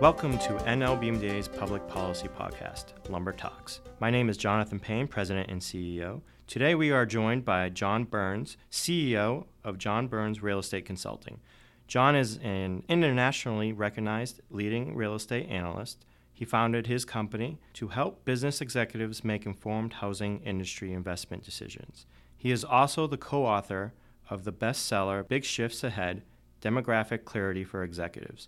[0.00, 3.80] Welcome to NLBMDA's public policy podcast, Lumber Talks.
[3.98, 6.20] My name is Jonathan Paine, President and CEO.
[6.46, 11.40] Today we are joined by John Burns, CEO of John Burns Real Estate Consulting.
[11.88, 16.06] John is an internationally recognized leading real estate analyst.
[16.32, 22.06] He founded his company to help business executives make informed housing industry investment decisions.
[22.36, 23.94] He is also the co author
[24.30, 26.22] of the bestseller Big Shifts Ahead
[26.62, 28.46] Demographic Clarity for Executives.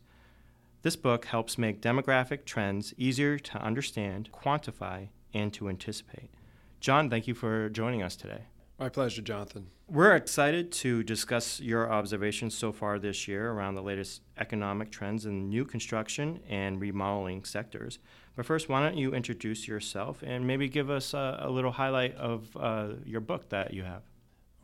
[0.83, 6.31] This book helps make demographic trends easier to understand, quantify, and to anticipate.
[6.81, 8.45] John, thank you for joining us today.
[8.79, 9.67] My pleasure, Jonathan.
[9.89, 15.27] We're excited to discuss your observations so far this year around the latest economic trends
[15.27, 17.99] in new construction and remodeling sectors.
[18.35, 22.15] But first, why don't you introduce yourself and maybe give us a, a little highlight
[22.15, 24.01] of uh, your book that you have?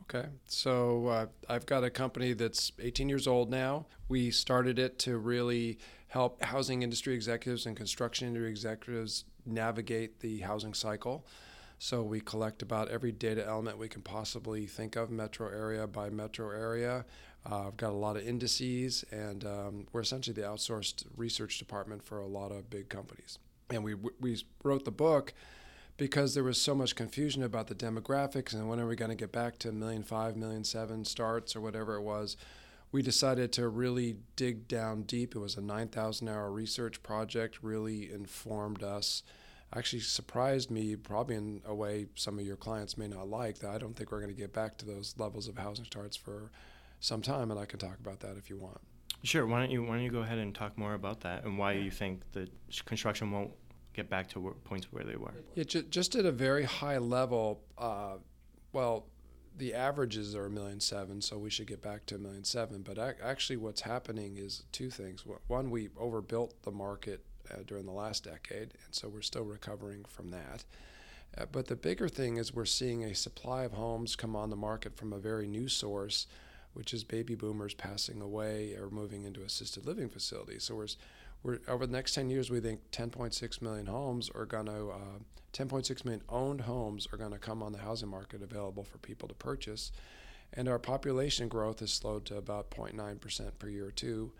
[0.09, 3.85] Okay, so uh, I've got a company that's 18 years old now.
[4.07, 10.39] We started it to really help housing industry executives and construction industry executives navigate the
[10.39, 11.25] housing cycle.
[11.79, 16.09] So we collect about every data element we can possibly think of, metro area by
[16.09, 17.05] metro area.
[17.49, 22.03] Uh, I've got a lot of indices, and um, we're essentially the outsourced research department
[22.03, 23.37] for a lot of big companies.
[23.69, 25.33] And we we wrote the book
[25.97, 29.15] because there was so much confusion about the demographics and when are we going to
[29.15, 32.37] get back to a million five, million seven starts or whatever it was
[32.97, 35.35] we decided to really dig down deep.
[35.35, 39.21] It was a 9,000 hour research project, really informed us.
[39.71, 43.69] Actually, surprised me, probably in a way some of your clients may not like, that
[43.69, 46.49] I don't think we're going to get back to those levels of housing starts for
[46.99, 48.79] some time, and I can talk about that if you want.
[49.21, 49.45] Sure.
[49.45, 51.73] Why don't you Why don't you go ahead and talk more about that and why
[51.73, 52.49] you think the
[52.85, 53.51] construction won't
[53.93, 55.35] get back to points where they were?
[55.55, 57.61] It just at a very high level.
[57.77, 58.15] Uh,
[58.73, 59.05] well,
[59.57, 62.81] the averages are a million seven, so we should get back to a million seven.
[62.81, 65.23] But ac- actually, what's happening is two things.
[65.47, 70.05] One, we overbuilt the market uh, during the last decade, and so we're still recovering
[70.07, 70.63] from that.
[71.37, 74.55] Uh, but the bigger thing is we're seeing a supply of homes come on the
[74.55, 76.27] market from a very new source,
[76.73, 80.63] which is baby boomers passing away or moving into assisted living facilities.
[80.63, 80.87] So we're
[81.43, 85.19] we're, over the next 10 years, we think 10.6 million homes are going to, uh,
[85.53, 89.27] 10.6 million owned homes are going to come on the housing market available for people
[89.27, 89.91] to purchase.
[90.53, 94.31] And our population growth has slowed to about 0.9% per year, too.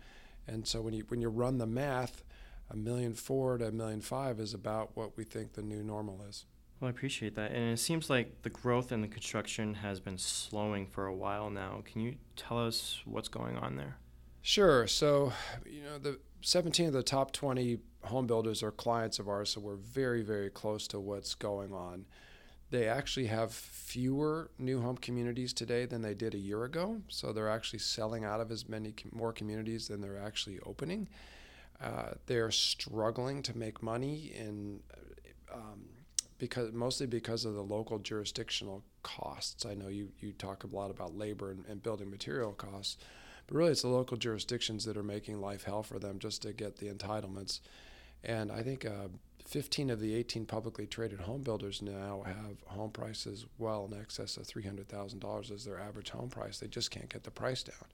[0.46, 2.22] And so when you, when you run the math,
[2.70, 6.22] a million four to a million five is about what we think the new normal
[6.28, 6.44] is.
[6.80, 7.50] Well, I appreciate that.
[7.52, 11.50] And it seems like the growth in the construction has been slowing for a while
[11.50, 11.82] now.
[11.84, 13.96] Can you tell us what's going on there?
[14.42, 14.86] Sure.
[14.86, 15.32] So,
[15.66, 19.60] you know, the 17 of the top 20 home builders are clients of ours, so
[19.60, 22.06] we're very, very close to what's going on.
[22.70, 27.32] They actually have fewer new home communities today than they did a year ago, so
[27.32, 31.08] they're actually selling out of as many more communities than they're actually opening.
[31.82, 34.80] Uh, they're struggling to make money in
[35.52, 35.86] um,
[36.38, 39.64] because mostly because of the local jurisdictional costs.
[39.64, 42.98] I know you, you talk a lot about labor and, and building material costs
[43.48, 46.52] but really, it's the local jurisdictions that are making life hell for them just to
[46.52, 47.60] get the entitlements.
[48.22, 49.08] And I think uh,
[49.46, 54.36] 15 of the 18 publicly traded home builders now have home prices well in excess
[54.36, 56.58] of $300,000 as their average home price.
[56.58, 57.86] They just can't get the price down.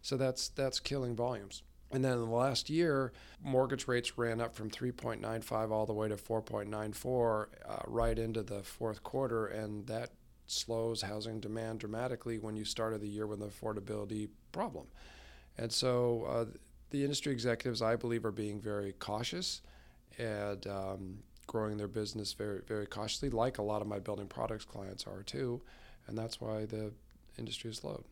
[0.00, 1.62] So that's that's killing volumes.
[1.90, 3.12] And then in the last year,
[3.42, 8.62] mortgage rates ran up from 3.95 all the way to 4.94 uh, right into the
[8.62, 10.10] fourth quarter, and that
[10.46, 14.86] slows housing demand dramatically when you started the year with an affordability problem.
[15.56, 16.44] And so uh,
[16.90, 19.62] the industry executives, I believe, are being very cautious
[20.18, 24.64] and um, growing their business very, very cautiously, like a lot of my building products
[24.64, 25.62] clients are too.
[26.06, 26.92] And that's why the
[27.38, 28.04] industry is slowed.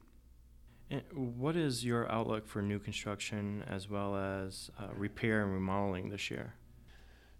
[0.90, 6.10] And what is your outlook for new construction as well as uh, repair and remodeling
[6.10, 6.54] this year?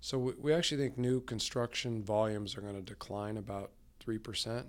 [0.00, 3.72] So we, we actually think new construction volumes are going to decline about
[4.04, 4.64] 3%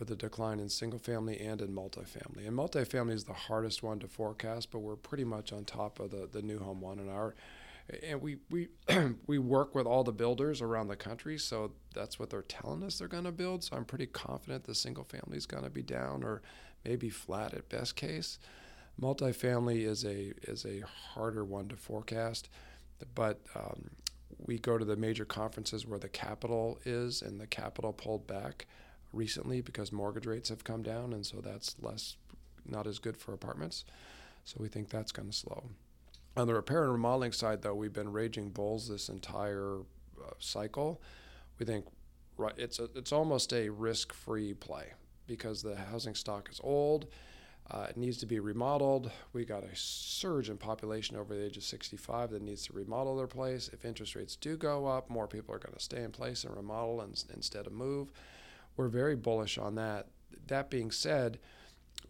[0.00, 2.48] with a decline in single family and in multifamily.
[2.48, 6.10] And multifamily is the hardest one to forecast, but we're pretty much on top of
[6.10, 7.34] the, the new home one in our
[8.02, 8.68] and we we
[9.26, 12.98] we work with all the builders around the country, so that's what they're telling us
[12.98, 13.64] they're going to build.
[13.64, 16.42] So I'm pretty confident the single family is going to be down or
[16.84, 18.38] maybe flat at best case.
[19.00, 22.48] Multifamily is a is a harder one to forecast,
[23.14, 23.90] but um,
[24.46, 28.66] we go to the major conferences where the capital is, and the capital pulled back
[29.12, 32.16] recently because mortgage rates have come down, and so that's less,
[32.66, 33.84] not as good for apartments.
[34.44, 35.64] So we think that's going to slow.
[36.36, 39.78] On the repair and remodeling side, though, we've been raging bulls this entire
[40.18, 41.00] uh, cycle.
[41.58, 41.86] We think
[42.36, 44.92] right, it's a, it's almost a risk-free play
[45.26, 47.06] because the housing stock is old.
[47.70, 49.12] Uh, it needs to be remodeled.
[49.32, 53.16] We got a surge in population over the age of 65 that needs to remodel
[53.16, 53.70] their place.
[53.72, 56.56] If interest rates do go up, more people are going to stay in place and
[56.56, 58.12] remodel and, instead of move.
[58.76, 60.08] We're very bullish on that.
[60.46, 61.38] That being said,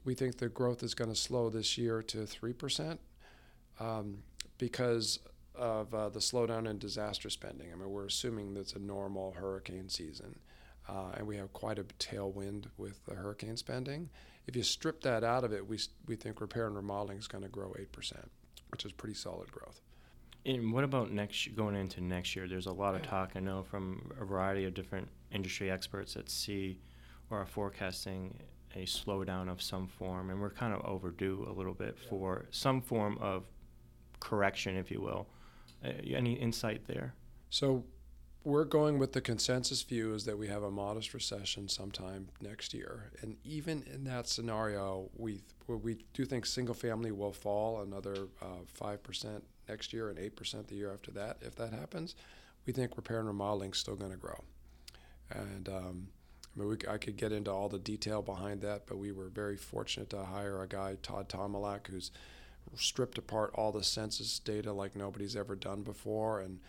[0.05, 2.99] we think the growth is going to slow this year to 3%
[3.79, 4.23] um,
[4.59, 5.19] because
[5.55, 7.69] of uh, the slowdown in disaster spending.
[7.73, 10.39] I mean, we're assuming that's a normal hurricane season,
[10.89, 14.09] uh, and we have quite a tailwind with the hurricane spending.
[14.47, 17.45] If you strip that out of it, we, we think repair and remodeling is going
[17.45, 18.13] to grow 8%,
[18.71, 19.81] which is pretty solid growth.
[20.47, 22.49] And what about next going into next year?
[22.49, 26.31] There's a lot of talk I know from a variety of different industry experts that
[26.31, 26.81] see
[27.29, 28.39] or are forecasting
[28.75, 32.81] a slowdown of some form, and we're kind of overdue a little bit for some
[32.81, 33.45] form of
[34.21, 35.27] correction, if you will.
[35.85, 37.15] Uh, any insight there?
[37.51, 37.85] So
[38.45, 42.73] we're going with the consensus view is that we have a modest recession sometime next
[42.73, 48.29] year, and even in that scenario, we we do think single family will fall another
[48.41, 51.39] uh, five uh, percent next year and eight percent the year after that.
[51.41, 52.15] If that happens,
[52.67, 54.43] we think repair and remodeling is still going to grow,
[55.31, 56.09] and um,
[56.55, 59.29] I mean, we, I could get into all the detail behind that, but we were
[59.29, 62.11] very fortunate to hire a guy, Todd Tomalak, who's
[62.77, 66.61] stripped apart all the census data like nobody's ever done before, and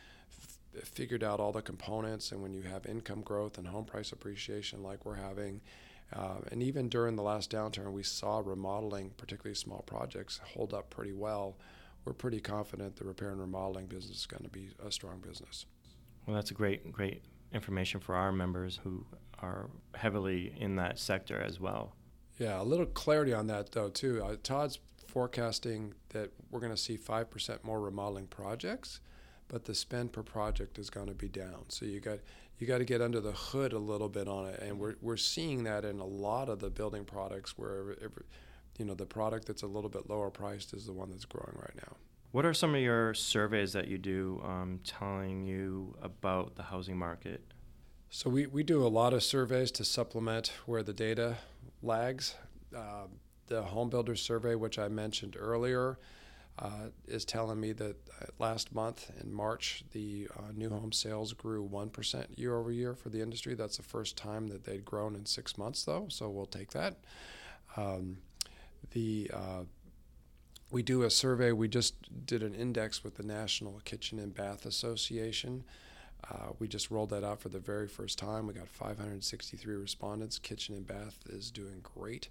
[0.83, 4.81] figured out all the components and when you have income growth and home price appreciation
[4.81, 5.59] like we're having
[6.15, 10.89] uh, and even during the last downturn we saw remodeling particularly small projects hold up
[10.89, 11.57] pretty well
[12.06, 15.65] we're pretty confident the repair and remodeling business is going to be a strong business.
[16.25, 19.06] Well that's a great great information for our members who
[19.39, 21.95] are heavily in that sector as well.
[22.39, 24.24] Yeah a little clarity on that though too.
[24.24, 29.01] Uh, todd's forecasting that we're going to see 5% more remodeling projects
[29.51, 31.65] but the spend per project is going to be down.
[31.68, 32.19] So you got
[32.57, 35.18] you got to get under the hood a little bit on it, and we're we're
[35.18, 38.24] seeing that in a lot of the building products where every,
[38.77, 41.56] you know the product that's a little bit lower priced is the one that's growing
[41.56, 41.95] right now.
[42.31, 46.97] What are some of your surveys that you do um, telling you about the housing
[46.97, 47.44] market?
[48.09, 51.38] So we, we do a lot of surveys to supplement where the data
[51.81, 52.35] lags.
[52.75, 53.07] Uh,
[53.47, 56.00] the home builder survey, which I mentioned earlier,
[56.57, 61.33] uh, is telling me that uh, last month in March, the uh, new home sales
[61.33, 63.56] grew 1% year over year for the industry.
[63.56, 66.97] That's the first time that they'd grown in six months, though, so we'll take that.
[67.75, 68.17] Um,
[68.91, 69.63] the uh,
[70.69, 71.51] we do a survey.
[71.51, 75.63] We just did an index with the National Kitchen and Bath Association.
[76.29, 78.47] Uh, we just rolled that out for the very first time.
[78.47, 80.39] We got 563 respondents.
[80.39, 82.29] Kitchen and bath is doing great.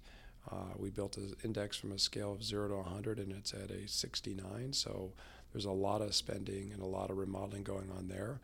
[0.49, 3.69] Uh, we built an index from a scale of 0 to 100, and it's at
[3.69, 4.73] a 69.
[4.73, 5.11] So
[5.51, 8.39] there's a lot of spending and a lot of remodeling going on there.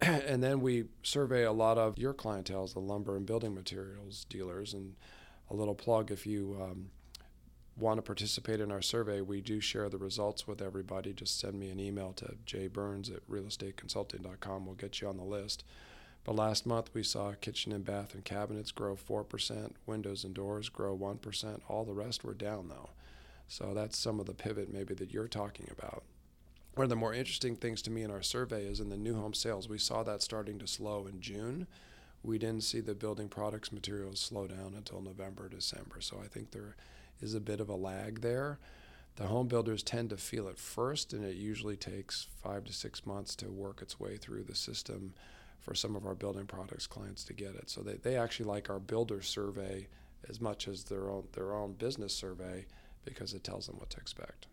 [0.00, 4.74] and then we survey a lot of your clientele, the lumber and building materials dealers.
[4.74, 4.94] And
[5.50, 6.90] a little plug if you um,
[7.76, 11.12] want to participate in our survey, we do share the results with everybody.
[11.12, 14.66] Just send me an email to jburns at realestateconsulting.com.
[14.66, 15.64] We'll get you on the list.
[16.24, 20.68] But last month we saw kitchen and bath and cabinets grow 4%, windows and doors
[20.68, 21.60] grow 1%.
[21.68, 22.90] All the rest were down though.
[23.48, 26.02] So that's some of the pivot maybe that you're talking about.
[26.74, 29.14] One of the more interesting things to me in our survey is in the new
[29.14, 29.68] home sales.
[29.68, 31.66] We saw that starting to slow in June.
[32.22, 36.00] We didn't see the building products materials slow down until November, December.
[36.00, 36.74] So I think there
[37.20, 38.58] is a bit of a lag there.
[39.16, 43.06] The home builders tend to feel it first, and it usually takes five to six
[43.06, 45.14] months to work its way through the system
[45.60, 47.70] for some of our building products clients to get it.
[47.70, 49.86] So they, they actually like our builder survey
[50.28, 52.66] as much as their own their own business survey
[53.04, 54.46] because it tells them what to expect.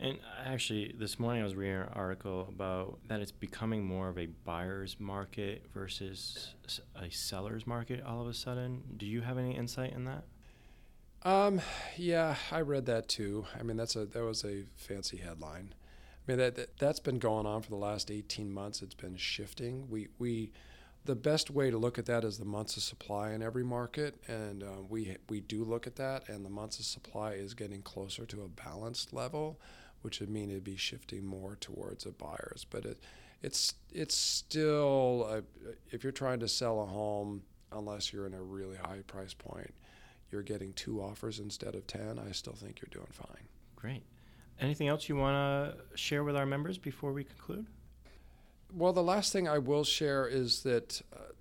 [0.00, 4.18] And actually, this morning I was reading an article about that it's becoming more of
[4.18, 6.54] a buyer's market versus
[7.00, 8.82] a seller's market all of a sudden.
[8.96, 10.24] Do you have any insight in that?
[11.24, 11.62] Um,
[11.96, 13.46] yeah, I read that too.
[13.58, 15.74] I mean, that's a that was a fancy headline.
[16.26, 18.82] I mean that, that that's been going on for the last 18 months.
[18.82, 19.88] It's been shifting.
[19.88, 20.52] We we
[21.06, 24.16] the best way to look at that is the months of supply in every market,
[24.26, 27.82] and uh, we we do look at that, and the months of supply is getting
[27.82, 29.58] closer to a balanced level,
[30.02, 32.66] which would mean it'd be shifting more towards a buyers.
[32.68, 32.98] But it
[33.42, 35.42] it's it's still a,
[35.90, 39.74] if you're trying to sell a home, unless you're in a really high price point,
[40.34, 42.18] you're getting two offers instead of ten.
[42.18, 43.46] I still think you're doing fine.
[43.76, 44.02] Great.
[44.60, 47.66] Anything else you want to share with our members before we conclude?
[48.72, 51.32] Well, the last thing I will share is that, uh,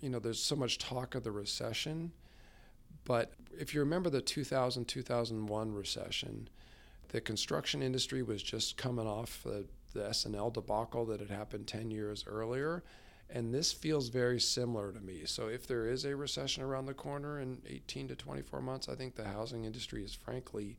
[0.00, 2.10] you know, there's so much talk of the recession,
[3.04, 6.48] but if you remember the 2000 2001 recession,
[7.10, 11.92] the construction industry was just coming off the, the S&L debacle that had happened 10
[11.92, 12.82] years earlier,
[13.34, 15.22] And this feels very similar to me.
[15.24, 18.94] So if there is a recession around the corner in 18 to 24 months, I
[18.94, 20.76] think the housing industry is frankly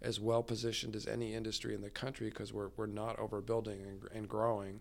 [0.00, 4.02] as well positioned as any industry in the country because we're, we're not overbuilding and,
[4.14, 4.78] and growing.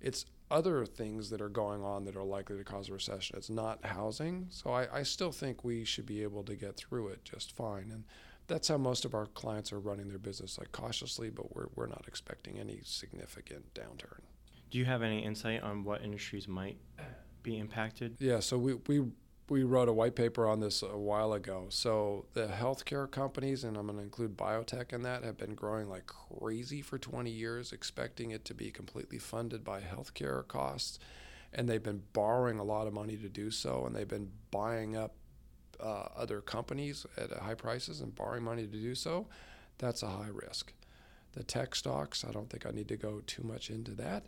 [0.00, 3.36] It's other things that are going on that are likely to cause a recession.
[3.38, 4.46] It's not housing.
[4.50, 7.92] So I, I still think we should be able to get through it just fine.
[7.92, 8.02] And
[8.48, 11.86] that's how most of our clients are running their business, like cautiously, but we're, we're
[11.86, 14.22] not expecting any significant downturn.
[14.74, 16.78] Do you have any insight on what industries might
[17.44, 18.16] be impacted?
[18.18, 19.04] Yeah, so we, we
[19.48, 21.66] we wrote a white paper on this a while ago.
[21.68, 25.88] So the healthcare companies, and I'm going to include biotech in that, have been growing
[25.88, 30.98] like crazy for 20 years, expecting it to be completely funded by healthcare costs,
[31.52, 34.96] and they've been borrowing a lot of money to do so, and they've been buying
[34.96, 35.14] up
[35.78, 39.28] uh, other companies at high prices and borrowing money to do so.
[39.78, 40.72] That's a high risk.
[41.34, 44.24] The tech stocks, I don't think I need to go too much into that.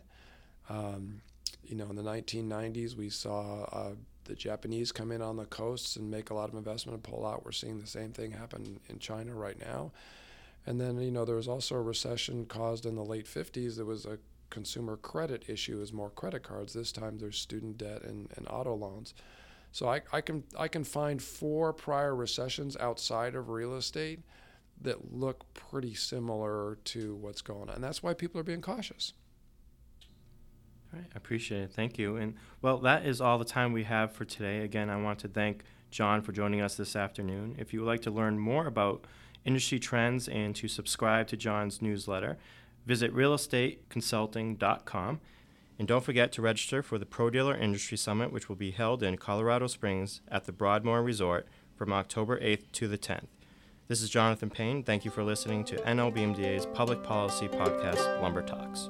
[0.69, 1.21] Um,
[1.65, 3.91] you know, in the 1990s, we saw uh,
[4.25, 7.25] the Japanese come in on the coasts and make a lot of investment and pull
[7.25, 7.45] out.
[7.45, 9.91] We're seeing the same thing happen in China right now.
[10.65, 13.75] And then, you know, there was also a recession caused in the late 50s.
[13.75, 14.19] There was a
[14.49, 16.73] consumer credit issue as more credit cards.
[16.73, 19.13] This time there's student debt and, and auto loans.
[19.71, 24.21] So I, I can I can find four prior recessions outside of real estate
[24.81, 27.75] that look pretty similar to what's going on.
[27.75, 29.13] And that's why people are being cautious.
[30.93, 31.73] All right, I appreciate it.
[31.73, 32.17] Thank you.
[32.17, 34.61] And well, that is all the time we have for today.
[34.61, 37.55] Again, I want to thank John for joining us this afternoon.
[37.57, 39.05] If you would like to learn more about
[39.45, 42.37] industry trends and to subscribe to John's newsletter,
[42.85, 45.19] visit realestateconsulting.com.
[45.79, 49.03] And don't forget to register for the Pro Dealer Industry Summit, which will be held
[49.03, 53.27] in Colorado Springs at the Broadmoor Resort from October 8th to the 10th.
[53.87, 54.83] This is Jonathan Paine.
[54.83, 58.89] Thank you for listening to NLBMDA's Public Policy Podcast, Lumber Talks.